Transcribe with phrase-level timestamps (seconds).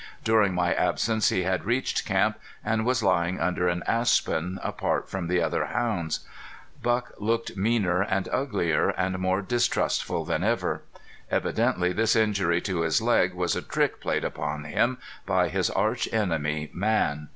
[0.23, 5.27] During my absence he had reached camp, and was lying under an aspen, apart from
[5.27, 6.21] the other hounds.
[6.81, 10.81] Buck looked meaner and uglier and more distrustful than ever.
[11.29, 16.09] Evidently this injury to his leg was a trick played upon him by his arch
[16.11, 17.27] enemy man.